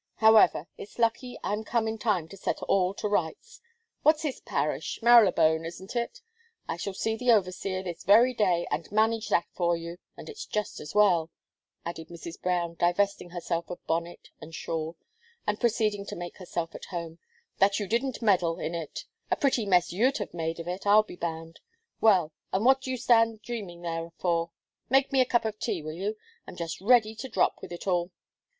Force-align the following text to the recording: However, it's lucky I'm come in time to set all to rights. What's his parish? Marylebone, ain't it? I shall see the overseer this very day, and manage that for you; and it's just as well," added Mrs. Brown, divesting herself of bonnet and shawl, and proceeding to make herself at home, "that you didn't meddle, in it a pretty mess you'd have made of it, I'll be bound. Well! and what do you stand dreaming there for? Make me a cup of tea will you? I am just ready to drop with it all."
However, 0.15 0.65
it's 0.79 0.97
lucky 0.97 1.37
I'm 1.43 1.63
come 1.63 1.87
in 1.87 1.99
time 1.99 2.27
to 2.29 2.35
set 2.35 2.59
all 2.63 2.95
to 2.95 3.07
rights. 3.07 3.61
What's 4.01 4.23
his 4.23 4.39
parish? 4.39 4.97
Marylebone, 5.03 5.63
ain't 5.63 5.95
it? 5.95 6.21
I 6.67 6.75
shall 6.75 6.95
see 6.95 7.15
the 7.15 7.29
overseer 7.31 7.83
this 7.83 8.03
very 8.03 8.33
day, 8.33 8.65
and 8.71 8.91
manage 8.91 9.29
that 9.29 9.45
for 9.53 9.77
you; 9.77 9.99
and 10.17 10.27
it's 10.27 10.47
just 10.47 10.79
as 10.79 10.95
well," 10.95 11.29
added 11.85 12.07
Mrs. 12.07 12.41
Brown, 12.41 12.73
divesting 12.79 13.29
herself 13.29 13.69
of 13.69 13.77
bonnet 13.85 14.29
and 14.39 14.55
shawl, 14.55 14.97
and 15.45 15.59
proceeding 15.59 16.07
to 16.07 16.15
make 16.15 16.37
herself 16.37 16.73
at 16.73 16.85
home, 16.85 17.19
"that 17.59 17.79
you 17.79 17.85
didn't 17.87 18.23
meddle, 18.23 18.57
in 18.57 18.73
it 18.73 19.05
a 19.29 19.35
pretty 19.35 19.67
mess 19.67 19.93
you'd 19.93 20.17
have 20.17 20.33
made 20.33 20.59
of 20.59 20.67
it, 20.67 20.87
I'll 20.87 21.03
be 21.03 21.15
bound. 21.15 21.59
Well! 21.99 22.33
and 22.51 22.65
what 22.65 22.81
do 22.81 22.89
you 22.89 22.97
stand 22.97 23.43
dreaming 23.43 23.83
there 23.83 24.09
for? 24.17 24.49
Make 24.89 25.11
me 25.11 25.21
a 25.21 25.25
cup 25.25 25.45
of 25.45 25.59
tea 25.59 25.83
will 25.83 25.93
you? 25.93 26.17
I 26.47 26.51
am 26.53 26.57
just 26.57 26.81
ready 26.81 27.13
to 27.13 27.29
drop 27.29 27.61
with 27.61 27.71
it 27.71 27.85
all." 27.85 28.09